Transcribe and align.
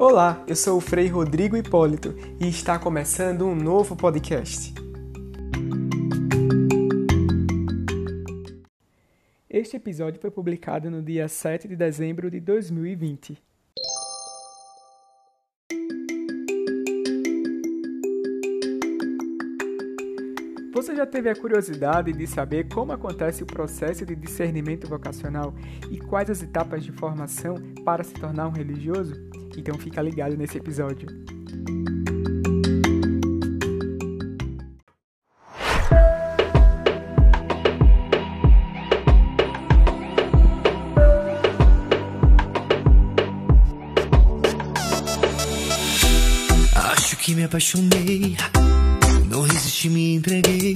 Olá, 0.00 0.42
eu 0.46 0.56
sou 0.56 0.78
o 0.78 0.80
Frei 0.80 1.08
Rodrigo 1.08 1.58
Hipólito 1.58 2.14
e 2.40 2.48
está 2.48 2.78
começando 2.78 3.46
um 3.46 3.54
novo 3.54 3.94
podcast. 3.94 4.72
Este 9.50 9.76
episódio 9.76 10.18
foi 10.18 10.30
publicado 10.30 10.90
no 10.90 11.02
dia 11.02 11.28
7 11.28 11.68
de 11.68 11.76
dezembro 11.76 12.30
de 12.30 12.40
2020. 12.40 13.36
Você 20.72 20.96
já 20.96 21.04
teve 21.04 21.28
a 21.28 21.36
curiosidade 21.36 22.14
de 22.14 22.26
saber 22.26 22.70
como 22.70 22.92
acontece 22.92 23.42
o 23.42 23.46
processo 23.46 24.06
de 24.06 24.16
discernimento 24.16 24.88
vocacional 24.88 25.54
e 25.90 25.98
quais 25.98 26.30
as 26.30 26.42
etapas 26.42 26.82
de 26.82 26.90
formação 26.90 27.56
para 27.84 28.02
se 28.02 28.14
tornar 28.14 28.48
um 28.48 28.52
religioso? 28.52 29.29
Então 29.56 29.78
fica 29.78 30.00
ligado 30.00 30.36
nesse 30.36 30.58
episódio. 30.58 31.06
Acho 46.74 47.16
que 47.16 47.34
me 47.34 47.44
apaixonei, 47.44 48.36
não 49.28 49.42
resisti, 49.42 49.88
me 49.88 50.14
entreguei. 50.14 50.74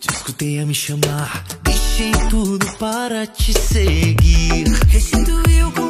Discutei 0.00 0.58
a 0.58 0.66
me 0.66 0.74
chamar, 0.74 1.44
deixei 1.62 2.12
tudo 2.30 2.66
para 2.78 3.26
te 3.26 3.52
seguir. 3.52 4.66
Restituiu 4.88 5.72
com 5.72 5.85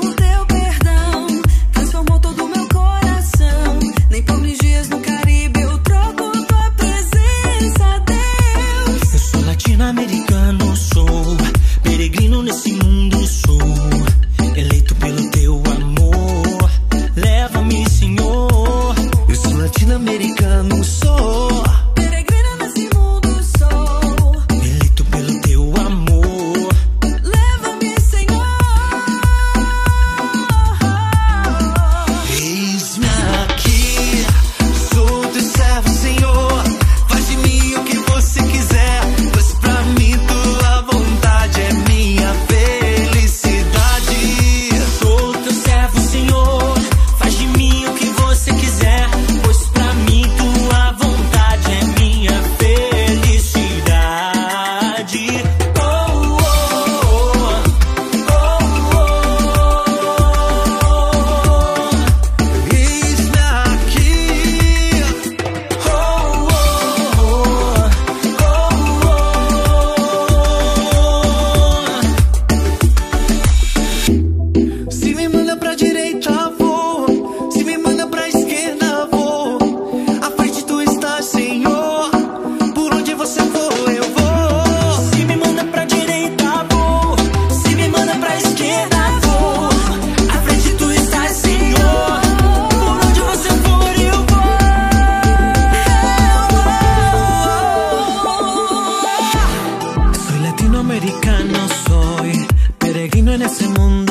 americano 101.06 101.68
soy, 101.86 102.46
peregrino 102.78 103.32
en 103.32 103.42
ese 103.42 103.68
mundo. 103.68 104.05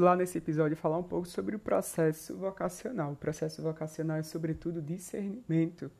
lá 0.00 0.16
nesse 0.16 0.38
episódio 0.38 0.76
falar 0.76 0.98
um 0.98 1.02
pouco 1.02 1.26
sobre 1.28 1.54
o 1.54 1.58
processo 1.58 2.36
vocacional. 2.36 3.12
O 3.12 3.16
processo 3.16 3.62
vocacional 3.62 4.16
é, 4.16 4.22
sobretudo, 4.22 4.82
discernimento 4.82 5.90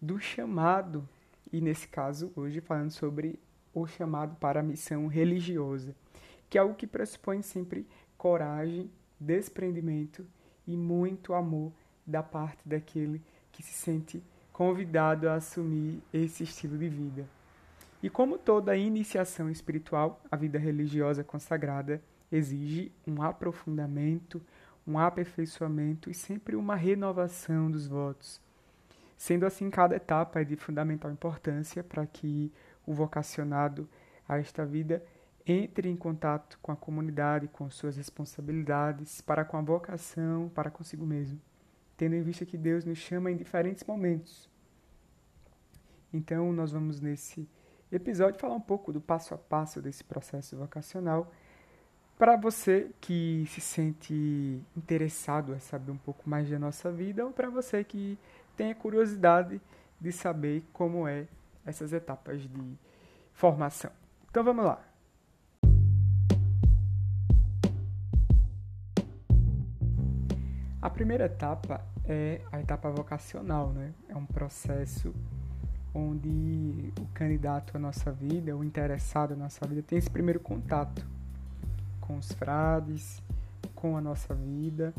do 0.00 0.18
chamado, 0.18 1.08
e 1.52 1.60
nesse 1.60 1.88
caso, 1.88 2.32
hoje, 2.36 2.60
falando 2.60 2.90
sobre 2.90 3.38
o 3.72 3.86
chamado 3.86 4.36
para 4.36 4.60
a 4.60 4.62
missão 4.62 5.06
religiosa, 5.06 5.94
que 6.50 6.58
é 6.58 6.60
algo 6.60 6.74
que 6.74 6.86
pressupõe 6.86 7.42
sempre 7.42 7.86
coragem, 8.16 8.90
desprendimento 9.18 10.26
e 10.66 10.76
muito 10.76 11.32
amor 11.32 11.72
da 12.06 12.22
parte 12.22 12.68
daquele 12.68 13.22
que 13.52 13.62
se 13.62 13.72
sente 13.72 14.22
convidado 14.52 15.28
a 15.28 15.34
assumir 15.34 16.02
esse 16.12 16.42
estilo 16.42 16.78
de 16.78 16.88
vida. 16.88 17.26
E 18.02 18.10
como 18.10 18.38
toda 18.38 18.76
iniciação 18.76 19.50
espiritual, 19.50 20.20
a 20.30 20.36
vida 20.36 20.58
religiosa 20.58 21.24
consagrada 21.24 22.00
exige 22.30 22.92
um 23.06 23.22
aprofundamento, 23.22 24.42
um 24.86 24.98
aperfeiçoamento 24.98 26.10
e 26.10 26.14
sempre 26.14 26.56
uma 26.56 26.76
renovação 26.76 27.70
dos 27.70 27.86
votos. 27.86 28.40
Sendo 29.16 29.46
assim, 29.46 29.70
cada 29.70 29.96
etapa 29.96 30.40
é 30.40 30.44
de 30.44 30.56
fundamental 30.56 31.10
importância 31.10 31.82
para 31.82 32.06
que 32.06 32.52
o 32.86 32.92
vocacionado 32.92 33.88
a 34.28 34.38
esta 34.38 34.64
vida 34.64 35.02
entre 35.46 35.88
em 35.88 35.96
contato 35.96 36.58
com 36.60 36.72
a 36.72 36.76
comunidade, 36.76 37.48
com 37.48 37.70
suas 37.70 37.96
responsabilidades, 37.96 39.20
para 39.20 39.44
com 39.44 39.56
a 39.56 39.62
vocação, 39.62 40.48
para 40.48 40.70
consigo 40.70 41.06
mesmo, 41.06 41.40
tendo 41.96 42.16
em 42.16 42.22
vista 42.22 42.44
que 42.44 42.58
Deus 42.58 42.84
nos 42.84 42.98
chama 42.98 43.30
em 43.30 43.36
diferentes 43.36 43.84
momentos. 43.84 44.50
Então, 46.12 46.52
nós 46.52 46.72
vamos 46.72 47.00
nesse 47.00 47.48
episódio 47.92 48.40
falar 48.40 48.54
um 48.54 48.60
pouco 48.60 48.92
do 48.92 49.00
passo 49.00 49.34
a 49.34 49.38
passo 49.38 49.80
desse 49.80 50.02
processo 50.02 50.56
vocacional 50.56 51.32
para 52.18 52.34
você 52.34 52.90
que 53.00 53.44
se 53.48 53.60
sente 53.60 54.62
interessado 54.74 55.52
a 55.52 55.58
saber 55.58 55.92
um 55.92 55.98
pouco 55.98 56.28
mais 56.28 56.48
da 56.48 56.58
nossa 56.58 56.90
vida 56.90 57.24
ou 57.24 57.30
para 57.30 57.50
você 57.50 57.84
que 57.84 58.18
tenha 58.56 58.74
curiosidade 58.74 59.60
de 60.00 60.12
saber 60.12 60.64
como 60.72 61.06
é 61.06 61.26
essas 61.64 61.92
etapas 61.92 62.40
de 62.42 62.78
formação. 63.34 63.90
Então 64.30 64.42
vamos 64.42 64.64
lá. 64.64 64.80
A 70.80 70.88
primeira 70.88 71.26
etapa 71.26 71.84
é 72.04 72.40
a 72.50 72.60
etapa 72.60 72.88
vocacional, 72.90 73.72
né? 73.72 73.92
É 74.08 74.16
um 74.16 74.24
processo 74.24 75.14
onde 75.92 76.92
o 77.00 77.06
candidato 77.12 77.76
à 77.76 77.80
nossa 77.80 78.12
vida, 78.12 78.56
o 78.56 78.62
interessado 78.62 79.32
à 79.32 79.36
nossa 79.36 79.66
vida, 79.66 79.82
tem 79.82 79.98
esse 79.98 80.10
primeiro 80.10 80.38
contato 80.38 81.15
com 82.06 82.16
os 82.16 82.32
frades, 82.32 83.22
com 83.74 83.96
a 83.96 84.00
nossa 84.00 84.34
vida, 84.34 84.94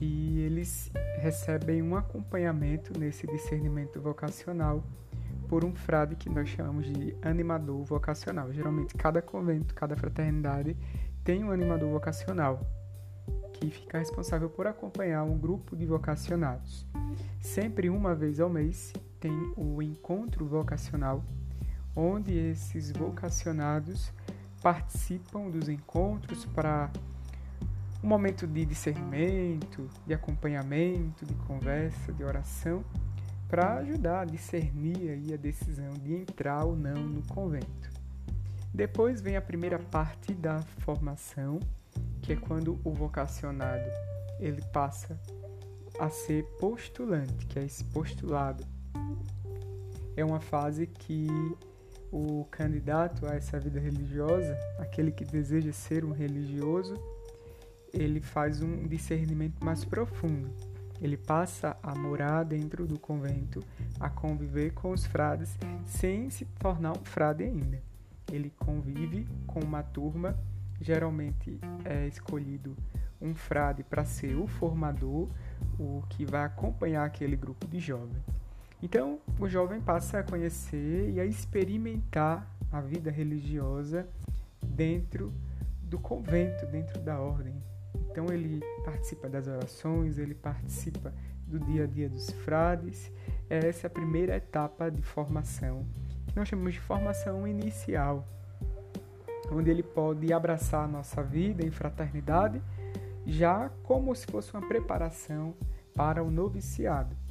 e 0.00 0.40
eles 0.40 0.90
recebem 1.18 1.82
um 1.82 1.96
acompanhamento 1.96 2.98
nesse 2.98 3.26
discernimento 3.26 4.00
vocacional 4.00 4.82
por 5.48 5.64
um 5.64 5.74
frade 5.74 6.16
que 6.16 6.28
nós 6.28 6.48
chamamos 6.48 6.86
de 6.86 7.16
animador 7.22 7.84
vocacional. 7.84 8.52
Geralmente, 8.52 8.94
cada 8.94 9.22
convento, 9.22 9.74
cada 9.74 9.96
fraternidade 9.96 10.76
tem 11.22 11.44
um 11.44 11.50
animador 11.50 11.90
vocacional 11.90 12.60
que 13.52 13.70
fica 13.70 13.98
responsável 13.98 14.50
por 14.50 14.66
acompanhar 14.66 15.22
um 15.24 15.38
grupo 15.38 15.76
de 15.76 15.86
vocacionados. 15.86 16.86
Sempre 17.40 17.88
uma 17.88 18.14
vez 18.14 18.40
ao 18.40 18.50
mês 18.50 18.92
tem 19.20 19.32
o 19.56 19.80
encontro 19.80 20.44
vocacional, 20.44 21.24
onde 21.94 22.36
esses 22.36 22.90
vocacionados 22.90 24.12
participam 24.64 25.50
dos 25.50 25.68
encontros 25.68 26.46
para 26.46 26.90
um 28.02 28.08
momento 28.08 28.46
de 28.46 28.64
discernimento, 28.64 29.90
de 30.06 30.14
acompanhamento, 30.14 31.26
de 31.26 31.34
conversa, 31.46 32.10
de 32.14 32.24
oração, 32.24 32.82
para 33.46 33.74
ajudar 33.74 34.22
a 34.22 34.24
discernir 34.24 35.10
aí 35.10 35.34
a 35.34 35.36
decisão 35.36 35.92
de 35.92 36.14
entrar 36.14 36.64
ou 36.64 36.74
não 36.74 36.94
no 36.94 37.22
convento. 37.26 37.90
Depois 38.72 39.20
vem 39.20 39.36
a 39.36 39.42
primeira 39.42 39.78
parte 39.78 40.32
da 40.32 40.62
formação, 40.78 41.60
que 42.22 42.32
é 42.32 42.36
quando 42.36 42.80
o 42.82 42.90
vocacionado 42.90 43.84
ele 44.40 44.62
passa 44.72 45.20
a 46.00 46.08
ser 46.08 46.42
postulante, 46.58 47.46
que 47.46 47.58
é 47.58 47.64
esse 47.64 47.84
postulado. 47.84 48.66
É 50.16 50.24
uma 50.24 50.40
fase 50.40 50.86
que 50.86 51.26
o 52.14 52.46
candidato 52.48 53.26
a 53.26 53.34
essa 53.34 53.58
vida 53.58 53.80
religiosa, 53.80 54.56
aquele 54.78 55.10
que 55.10 55.24
deseja 55.24 55.72
ser 55.72 56.04
um 56.04 56.12
religioso, 56.12 56.94
ele 57.92 58.20
faz 58.20 58.62
um 58.62 58.86
discernimento 58.86 59.64
mais 59.64 59.84
profundo. 59.84 60.48
Ele 61.02 61.16
passa 61.16 61.76
a 61.82 61.92
morar 61.92 62.44
dentro 62.44 62.86
do 62.86 63.00
convento, 63.00 63.64
a 63.98 64.08
conviver 64.08 64.72
com 64.74 64.92
os 64.92 65.04
frades, 65.04 65.58
sem 65.84 66.30
se 66.30 66.44
tornar 66.60 66.92
um 66.92 67.04
frade 67.04 67.42
ainda. 67.42 67.82
Ele 68.32 68.52
convive 68.60 69.26
com 69.44 69.58
uma 69.58 69.82
turma, 69.82 70.38
geralmente 70.80 71.58
é 71.84 72.06
escolhido 72.06 72.76
um 73.20 73.34
frade 73.34 73.82
para 73.82 74.04
ser 74.04 74.36
o 74.36 74.46
formador, 74.46 75.28
o 75.80 76.00
que 76.10 76.24
vai 76.24 76.44
acompanhar 76.44 77.04
aquele 77.04 77.34
grupo 77.34 77.66
de 77.66 77.80
jovens. 77.80 78.22
Então, 78.84 79.18
o 79.40 79.48
jovem 79.48 79.80
passa 79.80 80.18
a 80.18 80.22
conhecer 80.22 81.08
e 81.08 81.18
a 81.18 81.24
experimentar 81.24 82.46
a 82.70 82.82
vida 82.82 83.10
religiosa 83.10 84.06
dentro 84.62 85.32
do 85.84 85.98
convento, 85.98 86.66
dentro 86.66 87.00
da 87.00 87.18
ordem, 87.18 87.54
então 88.10 88.26
ele 88.26 88.60
participa 88.84 89.26
das 89.26 89.48
orações, 89.48 90.18
ele 90.18 90.34
participa 90.34 91.14
do 91.46 91.58
dia 91.58 91.84
a 91.84 91.86
dia 91.86 92.10
dos 92.10 92.28
frades. 92.28 93.10
Essa 93.48 93.86
é 93.86 93.88
a 93.88 93.90
primeira 93.90 94.36
etapa 94.36 94.90
de 94.90 95.00
formação, 95.00 95.86
que 96.26 96.36
nós 96.36 96.46
chamamos 96.46 96.74
de 96.74 96.80
formação 96.80 97.48
inicial, 97.48 98.28
onde 99.50 99.70
ele 99.70 99.82
pode 99.82 100.30
abraçar 100.30 100.84
a 100.84 100.88
nossa 100.88 101.22
vida 101.22 101.66
em 101.66 101.70
fraternidade, 101.70 102.60
já 103.26 103.70
como 103.82 104.14
se 104.14 104.26
fosse 104.26 104.52
uma 104.52 104.68
preparação 104.68 105.54
para 105.94 106.22
o 106.22 106.30
noviciado. 106.30 107.23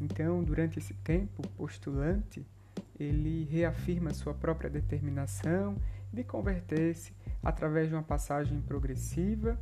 Então, 0.00 0.42
durante 0.42 0.78
esse 0.78 0.94
tempo, 0.94 1.42
o 1.42 1.48
postulante 1.48 2.46
ele 2.98 3.44
reafirma 3.44 4.12
sua 4.12 4.34
própria 4.34 4.70
determinação 4.70 5.76
de 6.12 6.24
converter-se 6.24 7.12
através 7.42 7.88
de 7.88 7.94
uma 7.94 8.02
passagem 8.02 8.60
progressiva 8.60 9.58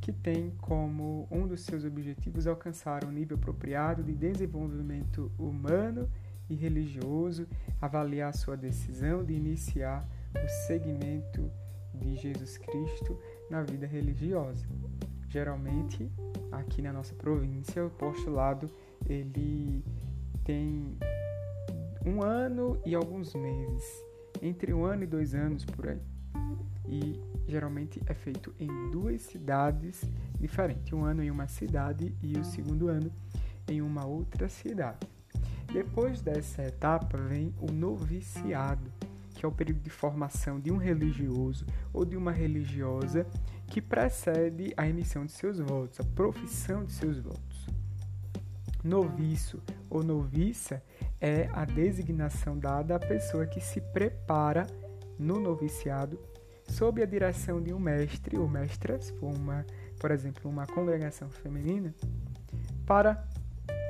que 0.00 0.12
tem 0.12 0.50
como 0.58 1.26
um 1.30 1.46
dos 1.46 1.62
seus 1.62 1.82
objetivos 1.82 2.46
alcançar 2.46 3.04
um 3.04 3.10
nível 3.10 3.38
apropriado 3.38 4.02
de 4.02 4.12
desenvolvimento 4.12 5.32
humano 5.38 6.10
e 6.48 6.54
religioso, 6.54 7.48
avaliar 7.80 8.34
sua 8.34 8.54
decisão 8.54 9.24
de 9.24 9.32
iniciar 9.32 10.06
o 10.34 10.48
segmento 10.66 11.50
de 11.94 12.16
Jesus 12.16 12.58
Cristo 12.58 13.18
na 13.48 13.62
vida 13.62 13.86
religiosa. 13.86 14.66
Geralmente, 15.26 16.12
aqui 16.52 16.82
na 16.82 16.92
nossa 16.92 17.14
província, 17.14 17.84
o 17.84 17.90
postulado 17.90 18.70
ele 19.06 19.84
tem 20.44 20.96
um 22.04 22.22
ano 22.22 22.78
e 22.84 22.94
alguns 22.94 23.34
meses, 23.34 23.84
entre 24.42 24.72
um 24.72 24.84
ano 24.84 25.04
e 25.04 25.06
dois 25.06 25.34
anos 25.34 25.64
por 25.64 25.88
aí. 25.88 26.00
E 26.86 27.20
geralmente 27.46 28.00
é 28.06 28.14
feito 28.14 28.54
em 28.58 28.90
duas 28.90 29.22
cidades 29.22 30.02
diferentes, 30.38 30.92
um 30.92 31.04
ano 31.04 31.22
em 31.22 31.30
uma 31.30 31.48
cidade 31.48 32.14
e 32.22 32.38
o 32.38 32.44
segundo 32.44 32.88
ano 32.88 33.10
em 33.68 33.80
uma 33.80 34.06
outra 34.06 34.48
cidade. 34.48 35.06
Depois 35.72 36.20
dessa 36.20 36.62
etapa 36.62 37.16
vem 37.16 37.54
o 37.60 37.72
noviciado, 37.72 38.92
que 39.34 39.44
é 39.44 39.48
o 39.48 39.52
período 39.52 39.80
de 39.80 39.90
formação 39.90 40.60
de 40.60 40.70
um 40.70 40.76
religioso 40.76 41.66
ou 41.92 42.04
de 42.04 42.16
uma 42.16 42.30
religiosa 42.30 43.26
que 43.66 43.80
precede 43.80 44.72
a 44.76 44.86
emissão 44.86 45.24
de 45.26 45.32
seus 45.32 45.58
votos, 45.58 45.98
a 45.98 46.04
profissão 46.04 46.84
de 46.84 46.92
seus 46.92 47.18
votos. 47.18 47.53
Noviço 48.84 49.62
ou 49.88 50.02
noviça 50.02 50.82
é 51.18 51.48
a 51.54 51.64
designação 51.64 52.58
dada 52.58 52.94
à 52.96 52.98
pessoa 52.98 53.46
que 53.46 53.58
se 53.58 53.80
prepara 53.80 54.66
no 55.18 55.40
noviciado 55.40 56.20
sob 56.68 57.02
a 57.02 57.06
direção 57.06 57.62
de 57.62 57.72
um 57.72 57.78
mestre 57.78 58.36
ou 58.36 58.46
mestra, 58.46 59.00
se 59.00 59.10
for 59.14 59.34
uma, 59.34 59.64
por 59.98 60.10
exemplo, 60.10 60.50
uma 60.50 60.66
congregação 60.66 61.30
feminina, 61.30 61.94
para 62.84 63.26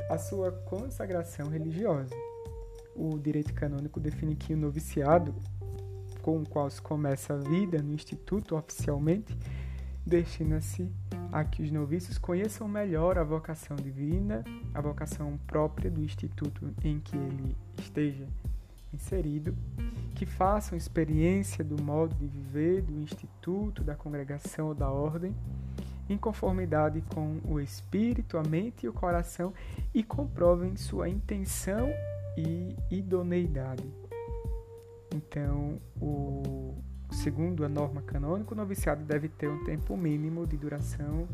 a 0.08 0.16
sua 0.16 0.52
consagração 0.52 1.48
religiosa. 1.48 2.14
O 2.94 3.18
direito 3.18 3.52
canônico 3.52 3.98
define 3.98 4.36
que 4.36 4.54
o 4.54 4.56
noviciado, 4.56 5.34
com 6.22 6.40
o 6.40 6.48
qual 6.48 6.70
se 6.70 6.80
começa 6.80 7.34
a 7.34 7.38
vida 7.38 7.82
no 7.82 7.92
instituto 7.92 8.54
oficialmente, 8.56 9.36
destina-se 10.06 10.88
a 11.34 11.42
que 11.42 11.64
os 11.64 11.70
noviços 11.72 12.16
conheçam 12.16 12.68
melhor 12.68 13.18
a 13.18 13.24
vocação 13.24 13.76
divina, 13.76 14.44
a 14.72 14.80
vocação 14.80 15.36
própria 15.48 15.90
do 15.90 16.00
instituto 16.00 16.72
em 16.84 17.00
que 17.00 17.16
ele 17.16 17.56
esteja 17.76 18.24
inserido, 18.92 19.52
que 20.14 20.24
façam 20.24 20.78
experiência 20.78 21.64
do 21.64 21.82
modo 21.82 22.14
de 22.14 22.28
viver 22.28 22.82
do 22.82 23.00
instituto, 23.00 23.82
da 23.82 23.96
congregação 23.96 24.68
ou 24.68 24.74
da 24.76 24.88
ordem, 24.88 25.34
em 26.08 26.16
conformidade 26.16 27.02
com 27.12 27.40
o 27.44 27.58
espírito, 27.58 28.38
a 28.38 28.42
mente 28.44 28.86
e 28.86 28.88
o 28.88 28.92
coração 28.92 29.52
e 29.92 30.04
comprovem 30.04 30.76
sua 30.76 31.08
intenção 31.08 31.88
e 32.38 32.76
idoneidade. 32.92 33.92
Então, 35.12 35.80
o 36.00 36.53
segundo 37.24 37.64
a 37.64 37.68
norma 37.70 38.02
canônica, 38.02 38.52
o 38.52 38.54
noviciado 38.54 39.02
deve 39.02 39.30
ter 39.30 39.48
um 39.48 39.64
tempo 39.64 39.96
mínimo 39.96 40.46
de 40.46 40.58
duração 40.58 41.26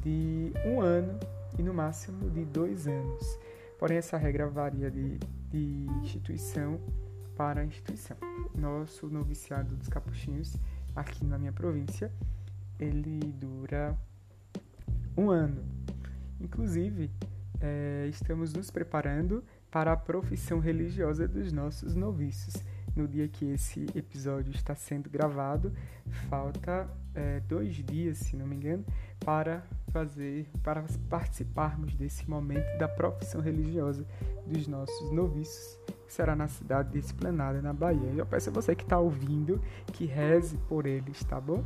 de 0.00 0.52
um 0.64 0.80
ano 0.80 1.18
e 1.58 1.62
no 1.62 1.74
máximo 1.74 2.30
de 2.30 2.44
dois 2.44 2.86
anos. 2.86 3.36
Porém, 3.76 3.98
essa 3.98 4.16
regra 4.16 4.46
varia 4.46 4.88
de, 4.88 5.18
de 5.50 5.88
instituição 6.00 6.78
para 7.36 7.64
instituição. 7.64 8.16
Nosso 8.54 9.08
noviciado 9.08 9.74
dos 9.74 9.88
capuchinhos, 9.88 10.56
aqui 10.94 11.24
na 11.24 11.36
minha 11.36 11.52
província, 11.52 12.12
ele 12.78 13.18
dura 13.36 13.98
um 15.16 15.30
ano. 15.30 15.64
Inclusive, 16.40 17.10
é, 17.60 18.06
estamos 18.08 18.52
nos 18.52 18.70
preparando 18.70 19.42
para 19.68 19.90
a 19.90 19.96
profissão 19.96 20.60
religiosa 20.60 21.26
dos 21.26 21.50
nossos 21.50 21.96
noviços. 21.96 22.54
No 22.96 23.08
dia 23.08 23.26
que 23.26 23.44
esse 23.46 23.86
episódio 23.94 24.52
está 24.52 24.74
sendo 24.74 25.10
gravado, 25.10 25.72
falta 26.28 26.88
é, 27.14 27.40
dois 27.40 27.74
dias, 27.74 28.18
se 28.18 28.36
não 28.36 28.46
me 28.46 28.54
engano, 28.54 28.84
para 29.24 29.64
fazer, 29.90 30.48
para 30.62 30.84
participarmos 31.08 31.94
desse 31.94 32.28
momento 32.28 32.78
da 32.78 32.86
profissão 32.86 33.40
religiosa 33.40 34.06
dos 34.46 34.68
nossos 34.68 35.10
noviços, 35.10 35.78
que 36.06 36.12
será 36.12 36.36
na 36.36 36.46
cidade 36.46 36.92
de 36.92 36.98
Esplanada, 36.98 37.60
na 37.60 37.72
Bahia. 37.72 38.12
Eu 38.16 38.26
peço 38.26 38.50
a 38.50 38.52
você 38.52 38.76
que 38.76 38.84
está 38.84 38.98
ouvindo 38.98 39.60
que 39.92 40.04
reze 40.04 40.56
por 40.68 40.86
eles, 40.86 41.22
tá 41.24 41.40
bom? 41.40 41.64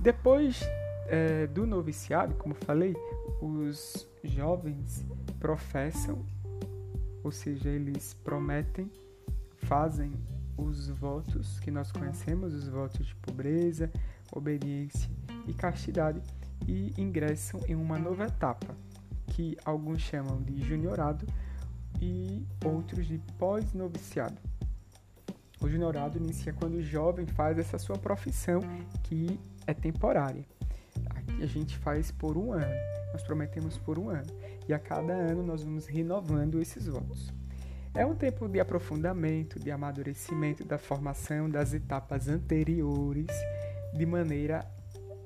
Depois 0.00 0.62
é, 1.06 1.46
do 1.46 1.66
noviciado, 1.66 2.34
como 2.34 2.54
falei, 2.54 2.96
os 3.40 4.08
jovens 4.22 5.04
professam, 5.38 6.24
ou 7.22 7.30
seja, 7.30 7.68
eles 7.68 8.14
prometem, 8.14 8.90
fazem 9.66 10.12
os 10.56 10.88
votos 10.88 11.58
que 11.60 11.70
nós 11.70 11.90
conhecemos, 11.90 12.54
os 12.54 12.68
votos 12.68 13.06
de 13.06 13.14
pobreza, 13.16 13.90
obediência 14.32 15.10
e 15.46 15.52
castidade, 15.52 16.22
e 16.66 16.94
ingressam 16.96 17.60
em 17.68 17.74
uma 17.74 17.98
nova 17.98 18.24
etapa, 18.26 18.74
que 19.26 19.56
alguns 19.64 20.00
chamam 20.00 20.40
de 20.42 20.62
juniorado 20.62 21.26
e 22.00 22.46
outros 22.64 23.06
de 23.06 23.18
pós-noviciado. 23.38 24.38
O 25.60 25.68
juniorado 25.68 26.18
inicia 26.18 26.52
quando 26.52 26.74
o 26.74 26.82
jovem 26.82 27.26
faz 27.26 27.58
essa 27.58 27.78
sua 27.78 27.98
profissão, 27.98 28.60
que 29.02 29.38
é 29.66 29.74
temporária 29.74 30.44
a 31.42 31.46
gente 31.46 31.76
faz 31.78 32.10
por 32.10 32.36
um 32.36 32.52
ano. 32.52 32.74
Nós 33.12 33.22
prometemos 33.22 33.76
por 33.78 33.98
um 33.98 34.08
ano. 34.08 34.26
E 34.68 34.72
a 34.72 34.78
cada 34.78 35.12
ano 35.12 35.42
nós 35.42 35.62
vamos 35.62 35.86
renovando 35.86 36.60
esses 36.60 36.86
votos. 36.86 37.32
É 37.96 38.04
um 38.04 38.12
tempo 38.12 38.48
de 38.48 38.58
aprofundamento, 38.58 39.60
de 39.60 39.70
amadurecimento 39.70 40.64
da 40.64 40.76
formação 40.76 41.48
das 41.48 41.72
etapas 41.72 42.28
anteriores, 42.28 43.28
de 43.94 44.04
maneira 44.04 44.66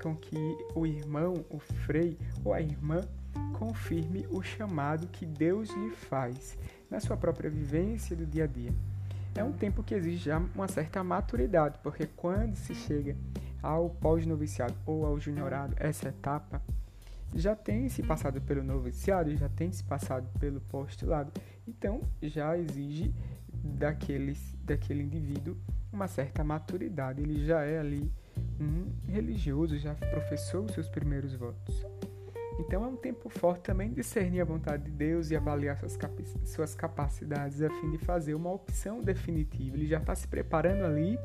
com 0.02 0.14
que 0.14 0.36
o 0.74 0.86
irmão, 0.86 1.46
o 1.48 1.58
frei 1.58 2.18
ou 2.44 2.52
a 2.52 2.60
irmã 2.60 3.00
confirme 3.58 4.26
o 4.30 4.42
chamado 4.42 5.06
que 5.08 5.24
Deus 5.24 5.70
lhe 5.70 5.90
faz 5.90 6.58
na 6.90 7.00
sua 7.00 7.16
própria 7.16 7.48
vivência 7.48 8.14
do 8.14 8.26
dia 8.26 8.44
a 8.44 8.46
dia. 8.46 8.74
É 9.34 9.42
um 9.42 9.52
tempo 9.52 9.82
que 9.82 9.94
exige 9.94 10.24
já 10.24 10.38
uma 10.54 10.68
certa 10.68 11.02
maturidade, 11.02 11.78
porque 11.82 12.06
quando 12.16 12.54
se 12.54 12.74
chega 12.74 13.16
ao 13.62 13.88
pós-noviciado 13.88 14.74
ou 14.84 15.06
ao 15.06 15.18
juniorado, 15.18 15.74
essa 15.78 16.10
etapa, 16.10 16.60
já 17.34 17.54
tem 17.54 17.88
se 17.88 18.02
passado 18.02 18.40
pelo 18.40 18.62
noviciado, 18.62 19.34
já 19.36 19.48
tem 19.48 19.72
se 19.72 19.84
passado 19.84 20.28
pelo 20.38 20.60
postulado, 20.60 21.32
então 21.68 22.00
já 22.22 22.56
exige 22.56 23.14
daqueles, 23.62 24.56
daquele 24.64 25.02
indivíduo 25.02 25.56
uma 25.92 26.08
certa 26.08 26.42
maturidade, 26.42 27.22
ele 27.22 27.44
já 27.44 27.62
é 27.62 27.78
ali 27.78 28.10
um 28.60 28.90
religioso, 29.06 29.78
já 29.78 29.94
professou 29.94 30.64
os 30.64 30.72
seus 30.72 30.88
primeiros 30.88 31.34
votos. 31.34 31.84
Então 32.58 32.84
é 32.84 32.88
um 32.88 32.96
tempo 32.96 33.28
forte 33.28 33.62
também 33.62 33.92
discernir 33.92 34.40
a 34.40 34.44
vontade 34.44 34.84
de 34.84 34.90
Deus 34.90 35.30
e 35.30 35.36
avaliar 35.36 35.78
suas, 35.78 35.96
suas 36.44 36.74
capacidades 36.74 37.62
a 37.62 37.70
fim 37.70 37.90
de 37.90 37.98
fazer 37.98 38.34
uma 38.34 38.52
opção 38.52 39.00
definitiva. 39.00 39.76
Ele 39.76 39.86
já 39.86 39.98
está 39.98 40.14
se 40.14 40.26
preparando 40.26 40.84
ali 40.84 41.16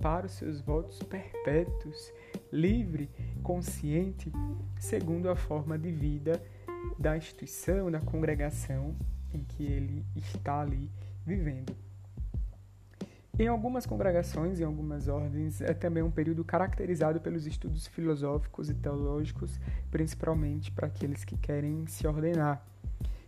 para 0.00 0.26
os 0.26 0.32
seus 0.32 0.60
votos 0.60 1.00
perpétuos, 1.04 2.12
livre, 2.52 3.08
consciente, 3.42 4.32
segundo 4.80 5.30
a 5.30 5.36
forma 5.36 5.78
de 5.78 5.92
vida 5.92 6.42
da 6.98 7.16
instituição, 7.16 7.90
da 7.90 8.00
congregação 8.00 8.96
em 9.32 9.44
que 9.44 9.64
ele 9.64 10.04
está 10.16 10.60
ali 10.60 10.90
vivendo. 11.24 11.74
Em 13.38 13.46
algumas 13.46 13.86
congregações, 13.86 14.60
em 14.60 14.64
algumas 14.64 15.08
ordens, 15.08 15.62
é 15.62 15.72
também 15.72 16.02
um 16.02 16.10
período 16.10 16.44
caracterizado 16.44 17.20
pelos 17.20 17.46
estudos 17.46 17.86
filosóficos 17.86 18.68
e 18.68 18.74
teológicos, 18.74 19.58
principalmente 19.90 20.70
para 20.70 20.88
aqueles 20.88 21.24
que 21.24 21.38
querem 21.38 21.86
se 21.86 22.06
ordenar, 22.06 22.62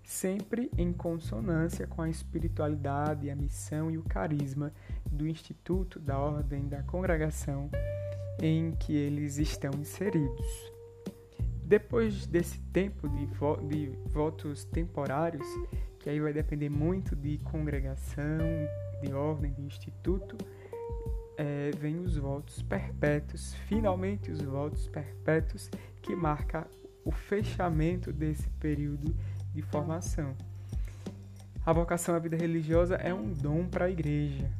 sempre 0.04 0.70
em 0.76 0.92
consonância 0.92 1.86
com 1.86 2.02
a 2.02 2.10
espiritualidade, 2.10 3.30
a 3.30 3.34
missão 3.34 3.90
e 3.90 3.96
o 3.96 4.02
carisma 4.02 4.70
do 5.10 5.26
instituto, 5.26 5.98
da 5.98 6.18
ordem, 6.18 6.68
da 6.68 6.82
congregação 6.82 7.70
em 8.42 8.72
que 8.72 8.94
eles 8.94 9.38
estão 9.38 9.70
inseridos. 9.80 10.72
Depois 11.64 12.26
desse 12.26 12.58
tempo 12.72 13.08
de, 13.08 13.24
vo 13.26 13.56
de 13.56 13.86
votos 14.10 14.64
temporários, 14.64 15.46
que 16.02 16.10
aí 16.10 16.20
vai 16.20 16.32
depender 16.32 16.68
muito 16.68 17.14
de 17.14 17.38
congregação, 17.38 18.38
de 19.00 19.12
ordem, 19.12 19.52
de 19.52 19.62
instituto, 19.62 20.36
é, 21.36 21.70
vem 21.78 21.98
os 21.98 22.16
votos 22.16 22.60
perpétuos, 22.62 23.54
finalmente 23.68 24.30
os 24.30 24.40
votos 24.42 24.88
perpétuos, 24.88 25.70
que 26.02 26.14
marca 26.14 26.66
o 27.04 27.10
fechamento 27.10 28.12
desse 28.12 28.48
período 28.50 29.14
de 29.54 29.62
formação. 29.62 30.36
A 31.64 31.72
vocação 31.72 32.14
à 32.14 32.18
vida 32.18 32.36
religiosa 32.36 32.96
é 32.96 33.14
um 33.14 33.32
dom 33.32 33.66
para 33.66 33.84
a 33.84 33.90
igreja. 33.90 34.50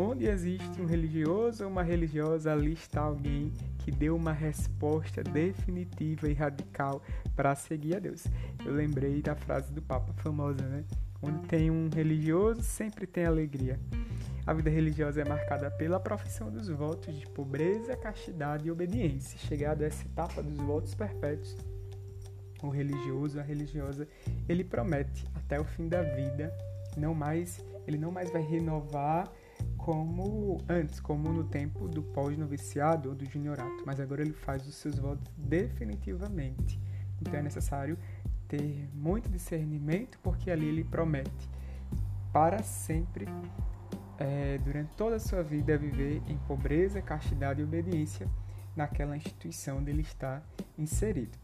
Onde 0.00 0.26
existe 0.26 0.80
um 0.80 0.86
religioso 0.86 1.64
ou 1.64 1.70
uma 1.70 1.82
religiosa, 1.82 2.52
ali 2.52 2.74
está 2.74 3.00
alguém 3.00 3.52
que 3.80 3.90
deu 3.90 4.14
uma 4.14 4.30
resposta 4.30 5.24
definitiva 5.24 6.28
e 6.28 6.34
radical 6.34 7.02
para 7.34 7.52
seguir 7.56 7.96
a 7.96 7.98
Deus. 7.98 8.24
Eu 8.64 8.74
lembrei 8.74 9.20
da 9.20 9.34
frase 9.34 9.72
do 9.72 9.82
Papa 9.82 10.12
famosa, 10.22 10.62
né? 10.62 10.84
Onde 11.20 11.40
tem 11.48 11.68
um 11.68 11.90
religioso, 11.92 12.62
sempre 12.62 13.08
tem 13.08 13.24
alegria. 13.24 13.76
A 14.46 14.54
vida 14.54 14.70
religiosa 14.70 15.22
é 15.22 15.24
marcada 15.24 15.68
pela 15.68 15.98
profissão 15.98 16.48
dos 16.48 16.68
votos 16.68 17.18
de 17.18 17.26
pobreza, 17.26 17.96
castidade 17.96 18.68
e 18.68 18.70
obediência. 18.70 19.36
Chegado 19.36 19.82
a 19.82 19.86
essa 19.86 20.06
etapa 20.06 20.40
dos 20.44 20.58
votos 20.58 20.94
perpétuos, 20.94 21.56
o 22.62 22.68
religioso, 22.68 23.40
a 23.40 23.42
religiosa, 23.42 24.06
ele 24.48 24.62
promete 24.62 25.26
até 25.34 25.60
o 25.60 25.64
fim 25.64 25.88
da 25.88 26.02
vida, 26.02 26.56
não 26.96 27.14
mais, 27.14 27.58
ele 27.84 27.98
não 27.98 28.12
mais 28.12 28.30
vai 28.30 28.42
renovar 28.42 29.28
como 29.88 30.58
antes, 30.68 31.00
como 31.00 31.32
no 31.32 31.44
tempo 31.44 31.88
do 31.88 32.02
pós-noviciado 32.02 33.08
ou 33.08 33.14
do 33.14 33.24
juniorato, 33.24 33.84
mas 33.86 33.98
agora 33.98 34.20
ele 34.20 34.34
faz 34.34 34.66
os 34.66 34.74
seus 34.74 34.98
votos 34.98 35.32
definitivamente. 35.34 36.78
Então 37.22 37.32
é 37.32 37.42
necessário 37.42 37.96
ter 38.46 38.86
muito 38.92 39.30
discernimento, 39.30 40.18
porque 40.22 40.50
ali 40.50 40.66
ele 40.66 40.84
promete 40.84 41.48
para 42.30 42.62
sempre, 42.62 43.24
é, 44.18 44.58
durante 44.58 44.94
toda 44.94 45.16
a 45.16 45.18
sua 45.18 45.42
vida, 45.42 45.78
viver 45.78 46.20
em 46.28 46.36
pobreza, 46.46 47.00
castidade 47.00 47.62
e 47.62 47.64
obediência 47.64 48.28
naquela 48.76 49.16
instituição 49.16 49.78
onde 49.78 49.90
ele 49.90 50.02
está 50.02 50.42
inserido. 50.76 51.38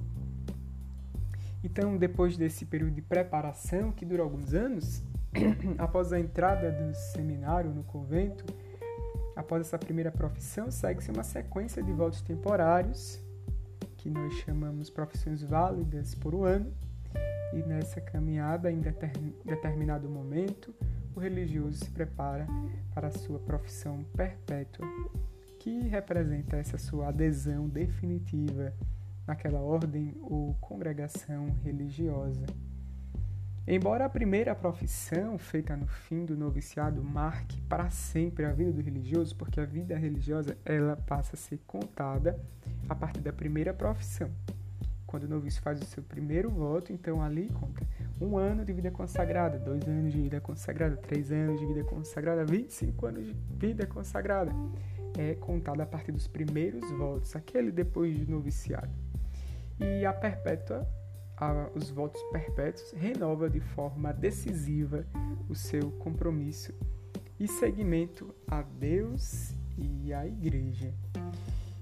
Então, 1.62 1.96
depois 1.96 2.36
desse 2.36 2.66
período 2.66 2.92
de 2.92 3.00
preparação, 3.00 3.90
que 3.90 4.04
dura 4.04 4.22
alguns 4.22 4.52
anos, 4.52 5.02
após 5.78 6.12
a 6.12 6.18
entrada 6.18 6.70
do 6.70 6.94
seminário 6.94 7.70
no 7.70 7.82
convento, 7.84 8.44
após 9.34 9.66
essa 9.66 9.78
primeira 9.78 10.10
profissão, 10.10 10.70
segue-se 10.70 11.10
uma 11.10 11.24
sequência 11.24 11.82
de 11.82 11.92
votos 11.92 12.22
temporários, 12.22 13.20
que 13.96 14.08
nós 14.10 14.34
chamamos 14.34 14.90
profissões 14.90 15.42
válidas 15.42 16.14
por 16.14 16.34
um 16.34 16.44
ano, 16.44 16.72
e 17.52 17.62
nessa 17.62 18.00
caminhada, 18.00 18.70
em 18.70 18.80
determinado 19.44 20.08
momento, 20.08 20.74
o 21.14 21.20
religioso 21.20 21.84
se 21.84 21.90
prepara 21.90 22.46
para 22.92 23.08
a 23.08 23.12
sua 23.12 23.38
profissão 23.38 24.04
perpétua, 24.16 24.86
que 25.60 25.80
representa 25.88 26.56
essa 26.56 26.76
sua 26.76 27.08
adesão 27.08 27.68
definitiva 27.68 28.74
naquela 29.26 29.60
ordem 29.60 30.14
ou 30.20 30.54
congregação 30.60 31.46
religiosa. 31.62 32.44
Embora 33.66 34.04
a 34.04 34.10
primeira 34.10 34.54
profissão 34.54 35.38
feita 35.38 35.74
no 35.74 35.86
fim 35.86 36.26
do 36.26 36.36
noviciado 36.36 37.02
marque 37.02 37.62
para 37.62 37.88
sempre 37.88 38.44
a 38.44 38.52
vida 38.52 38.70
do 38.70 38.82
religioso, 38.82 39.34
porque 39.36 39.58
a 39.58 39.64
vida 39.64 39.96
religiosa 39.96 40.54
ela 40.66 40.96
passa 40.96 41.34
a 41.34 41.38
ser 41.38 41.58
contada 41.66 42.38
a 42.86 42.94
partir 42.94 43.20
da 43.20 43.32
primeira 43.32 43.72
profissão. 43.72 44.30
quando 45.06 45.24
o 45.24 45.28
noviço 45.28 45.62
faz 45.62 45.80
o 45.80 45.84
seu 45.84 46.02
primeiro 46.02 46.50
voto, 46.50 46.92
então 46.92 47.22
ali 47.22 47.48
conta 47.48 47.86
um 48.20 48.36
ano 48.36 48.64
de 48.64 48.72
vida 48.72 48.90
consagrada, 48.90 49.58
dois 49.58 49.86
anos 49.88 50.12
de 50.12 50.20
vida 50.20 50.40
consagrada, 50.40 50.96
três 50.96 51.30
anos 51.30 51.60
de 51.60 51.66
vida 51.66 51.84
consagrada, 51.84 52.44
25 52.44 53.06
anos 53.06 53.26
de 53.26 53.32
vida 53.56 53.86
consagrada. 53.86 54.52
É 55.16 55.34
contado 55.34 55.80
a 55.80 55.86
partir 55.86 56.10
dos 56.10 56.26
primeiros 56.26 56.90
votos, 56.90 57.34
aquele 57.36 57.70
depois 57.70 58.18
do 58.18 58.30
noviciado. 58.30 58.90
E 59.78 60.04
a 60.04 60.12
perpétua, 60.12 60.84
os 61.74 61.90
votos 61.90 62.22
perpétuos, 62.30 62.92
renova 62.92 63.50
de 63.50 63.60
forma 63.60 64.12
decisiva 64.12 65.06
o 65.48 65.54
seu 65.54 65.90
compromisso 65.92 66.72
e 67.38 67.48
seguimento 67.48 68.34
a 68.46 68.62
Deus 68.62 69.52
e 69.76 70.12
à 70.12 70.26
Igreja. 70.26 70.94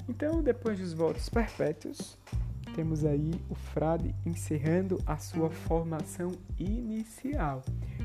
Então, 0.09 0.43
depois 0.43 0.79
dos 0.79 0.93
votos 0.93 1.29
perpétuos, 1.29 2.19
temos 2.75 3.05
aí 3.05 3.31
o 3.51 3.55
frade 3.55 4.15
encerrando 4.25 4.99
a 5.07 5.19
sua 5.19 5.51
formação 5.51 6.33
inicial. 6.59 7.63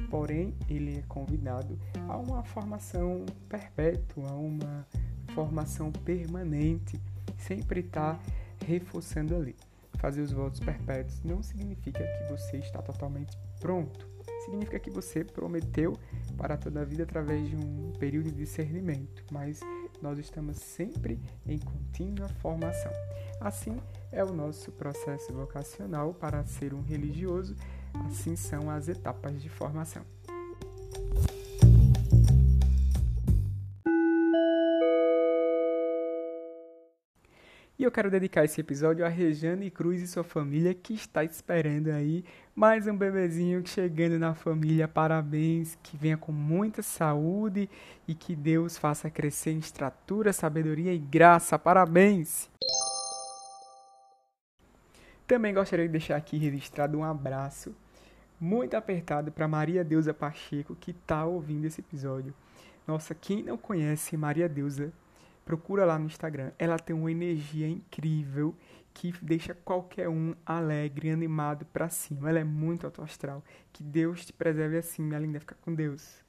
Porém, 0.10 0.54
ele 0.70 0.98
é 0.98 1.02
convidado 1.08 1.80
a 2.08 2.18
uma 2.18 2.44
formação 2.44 3.26
perpétua, 3.48 4.30
a 4.30 4.36
uma 4.36 4.86
formação 5.34 5.92
permanente, 5.92 7.00
sempre 7.38 7.80
está 7.80 8.20
reforçando 8.66 9.36
ali. 9.36 9.56
Fazer 9.98 10.22
os 10.22 10.32
votos 10.32 10.60
perpétuos 10.60 11.22
não 11.24 11.42
significa 11.42 12.00
que 12.00 12.32
você 12.32 12.58
está 12.58 12.82
totalmente 12.82 13.38
pronto. 13.60 14.08
Significa 14.46 14.80
que 14.80 14.90
você 14.90 15.24
prometeu 15.24 15.98
para 16.38 16.56
toda 16.56 16.82
a 16.82 16.86
vida 16.86 17.04
através 17.04 17.50
de 17.50 17.56
um 17.56 17.92
período 18.00 18.30
de 18.32 18.38
discernimento, 18.38 19.24
mas 19.32 19.60
nós 20.02 20.20
estamos 20.20 20.58
sempre 20.58 21.20
em 21.46 21.58
contínua 21.58 22.28
formação. 22.42 22.92
Assim 23.42 23.78
é 24.12 24.24
o 24.24 24.32
nosso 24.34 24.72
processo 24.72 25.34
vocacional 25.34 26.14
para 26.14 26.46
ser 26.46 26.74
um 26.74 26.82
religioso, 26.82 27.56
assim 28.06 28.36
são 28.36 28.70
as 28.70 28.88
etapas 28.88 29.42
de 29.42 29.50
formação. 29.50 30.04
Eu 37.88 37.92
quero 37.92 38.12
dedicar 38.12 38.44
esse 38.44 38.60
episódio 38.60 39.06
a 39.06 39.08
Rejane 39.08 39.72
Cruz 39.72 40.02
e 40.02 40.08
sua 40.08 40.24
família 40.24 40.74
que 40.74 40.94
está 40.94 41.24
esperando 41.24 41.88
aí 41.88 42.26
mais 42.54 42.86
um 42.86 42.98
bebezinho 42.98 43.66
chegando 43.66 44.20
na 44.20 44.36
família. 44.36 44.90
Parabéns, 44.90 45.78
que 45.82 45.96
venha 45.96 46.18
com 46.18 46.34
muita 46.34 46.82
saúde 46.82 47.70
e 48.06 48.14
que 48.14 48.36
Deus 48.36 48.78
faça 48.78 49.10
crescer 49.10 49.52
em 49.52 49.60
estrutura, 49.60 50.34
sabedoria 50.34 50.94
e 50.94 50.98
graça. 50.98 51.58
Parabéns! 51.58 52.50
Também 55.26 55.54
gostaria 55.54 55.86
de 55.86 55.92
deixar 55.94 56.18
aqui 56.18 56.38
registrado 56.38 56.98
um 56.98 57.06
abraço 57.06 57.74
muito 58.38 58.76
apertado 58.76 59.32
para 59.32 59.48
Maria 59.48 59.82
Deusa 59.82 60.14
Pacheco 60.14 60.76
que 60.76 60.92
está 60.92 61.24
ouvindo 61.24 61.64
esse 61.64 61.80
episódio. 61.80 62.34
Nossa, 62.86 63.16
quem 63.16 63.42
não 63.42 63.58
conhece 63.58 64.18
Maria 64.18 64.50
Deusa 64.50 64.92
Procura 65.48 65.86
lá 65.86 65.98
no 65.98 66.08
Instagram. 66.08 66.52
Ela 66.60 66.78
tem 66.78 66.94
uma 66.94 67.10
energia 67.10 67.70
incrível 67.70 68.54
que 68.94 69.14
deixa 69.22 69.56
qualquer 69.56 70.10
um 70.10 70.36
alegre, 70.46 71.10
animado 71.10 71.66
para 71.68 71.88
cima. 71.88 72.30
Ela 72.30 72.40
é 72.40 72.44
muito 72.44 72.86
autoastral. 72.86 73.42
Que 73.72 73.82
Deus 73.82 74.26
te 74.26 74.34
preserve 74.34 74.78
assim, 74.78 75.02
minha 75.02 75.18
linda. 75.18 75.40
Fica 75.40 75.56
com 75.62 75.74
Deus. 75.74 76.22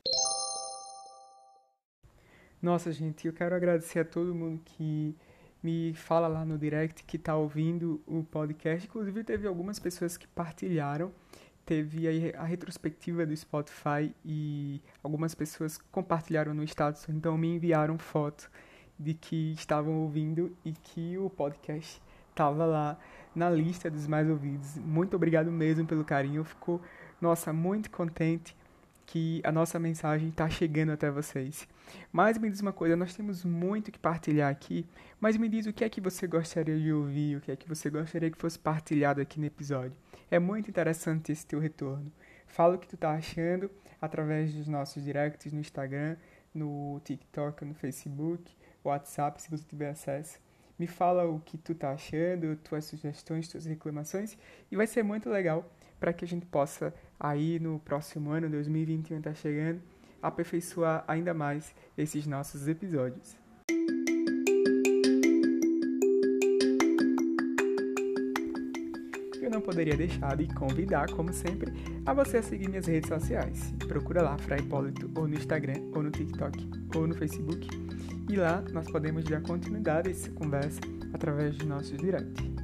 Nossa, 2.63 2.93
gente, 2.93 3.27
eu 3.27 3.33
quero 3.33 3.57
agradecer 3.57 3.99
a 3.99 4.05
todo 4.05 4.33
mundo 4.33 4.63
que 4.65 5.17
me 5.61 5.93
fala 5.95 6.29
lá 6.29 6.45
no 6.45 6.57
direct 6.57 7.03
que 7.03 7.17
está 7.17 7.35
ouvindo 7.35 8.01
o 8.07 8.23
podcast. 8.23 8.87
Inclusive, 8.87 9.25
teve 9.25 9.49
algumas 9.49 9.81
pessoas 9.81 10.17
que 10.17 10.29
partilharam. 10.29 11.13
Teve 11.67 12.33
a, 12.37 12.45
retrospectiva 12.45 13.26
do 13.26 13.37
Spotify 13.37 14.15
e 14.25 14.81
algumas 15.02 15.35
pessoas 15.35 15.76
compartilharam 15.76 16.54
no 16.54 16.63
status, 16.63 17.09
então 17.09 17.37
me 17.37 17.49
enviaram 17.49 17.99
foto 17.99 18.49
de 18.99 19.15
que 19.15 19.52
estavam 19.52 20.00
ouvindo 20.00 20.54
e 20.65 20.73
que 20.73 21.17
o 21.19 21.30
podcast 21.30 22.02
estava 22.30 22.65
lá 22.65 22.99
na 23.34 23.50
lista 23.50 23.91
dos 23.91 24.06
mais 24.06 24.28
ouvidos. 24.28 24.76
Muito 24.78 25.15
obrigado 25.17 25.50
mesmo 25.50 25.87
pelo 25.87 26.04
carinho. 26.04 26.41
Eu 26.41 26.45
fico, 26.45 26.80
nossa, 27.21 27.52
muito 27.52 27.91
contente 27.91 28.56
que 29.08 29.41
a 29.43 29.50
nossa 29.50 29.78
mensagem 29.78 30.28
está 30.28 30.49
chegando 30.50 30.93
até 30.93 31.11
vocês. 31.11 31.67
Mas 32.13 32.37
me 32.37 32.50
diz 32.50 32.61
uma 32.61 32.73
coisa, 32.73 32.95
nós 32.95 33.15
temos 33.15 33.43
muito 33.43 33.91
que 33.91 33.99
partilhar 33.99 34.50
aqui, 34.50 34.87
mas 35.19 35.37
me 35.37 35.49
diz 35.49 35.67
o 35.67 35.73
que 35.73 35.82
é 35.82 35.89
que 35.89 36.00
você 36.00 36.26
gostaria 36.26 36.78
de 36.78 36.93
ouvir, 36.93 37.37
o 37.37 37.41
que 37.41 37.50
é 37.50 37.56
que 37.56 37.67
você 37.67 37.89
gostaria 37.89 38.30
que 38.30 38.37
fosse 38.37 38.58
partilhado 38.58 39.21
aqui 39.21 39.41
no 39.41 39.47
episódio. 39.47 39.97
É 40.30 40.39
muito 40.39 40.69
interessante 40.69 41.32
esse 41.32 41.47
teu 41.47 41.58
retorno. 41.58 42.13
Fala 42.47 42.75
o 42.75 42.78
que 42.78 42.87
tu 42.87 42.99
tá 42.99 43.13
achando 43.13 43.71
através 44.00 44.52
dos 44.52 44.69
nossos 44.69 45.02
directs 45.02 45.52
no 45.52 45.61
Instagram, 45.61 46.17
no 46.58 47.00
TikTok, 47.04 47.64
no 47.64 47.75
Facebook 47.75 48.52
WhatsApp, 48.84 49.40
se 49.40 49.50
você 49.50 49.64
tiver 49.64 49.90
acesso. 49.90 50.38
Me 50.78 50.86
fala 50.86 51.25
o 51.25 51.40
que 51.40 51.58
tu 51.58 51.75
tá 51.75 51.92
achando, 51.92 52.56
tuas 52.56 52.84
sugestões, 52.84 53.49
tuas 53.49 53.66
reclamações, 53.66 54.36
e 54.71 54.76
vai 54.76 54.86
ser 54.86 55.02
muito 55.02 55.28
legal 55.28 55.68
para 55.99 56.12
que 56.12 56.25
a 56.25 56.28
gente 56.28 56.47
possa 56.47 56.94
aí 57.18 57.58
no 57.58 57.80
próximo 57.80 58.30
ano, 58.30 58.49
2021 58.49 59.21
tá 59.21 59.34
chegando, 59.34 59.82
aperfeiçoar 60.23 61.04
ainda 61.08 61.34
mais 61.34 61.75
esses 61.97 62.26
nossos 62.26 62.68
episódios. 62.68 63.36
Não 69.58 69.62
poderia 69.62 69.97
deixar 69.97 70.36
de 70.36 70.47
convidar, 70.54 71.10
como 71.10 71.32
sempre, 71.32 71.73
a 72.06 72.14
você 72.14 72.38
a 72.38 72.42
seguir 72.42 72.68
minhas 72.68 72.86
redes 72.86 73.08
sociais. 73.08 73.75
Procura 73.88 74.23
lá, 74.23 74.38
Fra 74.38 74.56
Hipólito, 74.56 75.10
ou 75.16 75.26
no 75.26 75.34
Instagram, 75.34 75.80
ou 75.92 76.02
no 76.02 76.10
TikTok, 76.10 76.71
ou 76.94 77.08
no 77.08 77.14
Facebook. 77.14 77.68
E 78.28 78.36
lá 78.36 78.62
nós 78.73 78.88
podemos 78.88 79.25
dar 79.25 79.42
continuidade 79.42 80.08
a 80.08 80.12
essa 80.12 80.30
conversa 80.30 80.80
através 81.12 81.56
de 81.56 81.66
nossos 81.66 81.99
directs. 81.99 82.57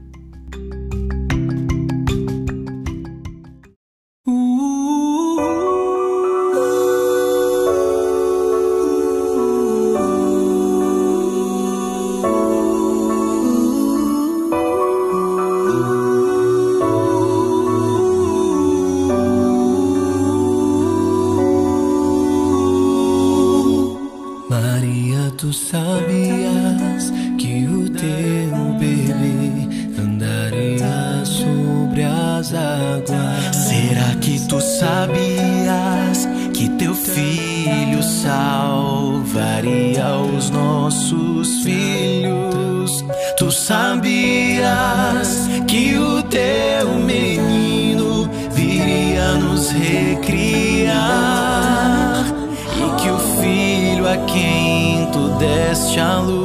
Deste 55.94 56.00
a 56.00 56.43